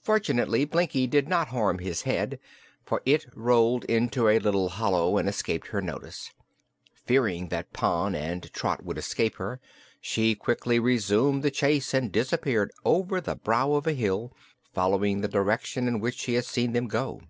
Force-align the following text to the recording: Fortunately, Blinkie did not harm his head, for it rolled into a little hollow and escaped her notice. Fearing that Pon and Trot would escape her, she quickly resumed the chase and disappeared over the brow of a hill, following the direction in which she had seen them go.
Fortunately, 0.00 0.64
Blinkie 0.64 1.08
did 1.08 1.26
not 1.26 1.48
harm 1.48 1.80
his 1.80 2.02
head, 2.02 2.38
for 2.84 3.02
it 3.04 3.26
rolled 3.34 3.82
into 3.86 4.28
a 4.28 4.38
little 4.38 4.68
hollow 4.68 5.18
and 5.18 5.28
escaped 5.28 5.66
her 5.70 5.82
notice. 5.82 6.30
Fearing 7.04 7.48
that 7.48 7.72
Pon 7.72 8.14
and 8.14 8.52
Trot 8.52 8.84
would 8.84 8.96
escape 8.96 9.34
her, 9.38 9.60
she 10.00 10.36
quickly 10.36 10.78
resumed 10.78 11.42
the 11.42 11.50
chase 11.50 11.92
and 11.92 12.12
disappeared 12.12 12.70
over 12.84 13.20
the 13.20 13.34
brow 13.34 13.72
of 13.72 13.88
a 13.88 13.92
hill, 13.92 14.32
following 14.72 15.20
the 15.20 15.26
direction 15.26 15.88
in 15.88 15.98
which 15.98 16.20
she 16.20 16.34
had 16.34 16.44
seen 16.44 16.70
them 16.72 16.86
go. 16.86 17.20